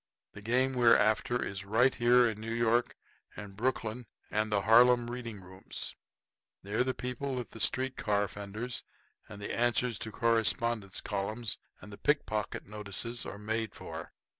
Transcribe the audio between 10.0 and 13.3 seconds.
Correspondents columns and the pickpocket notices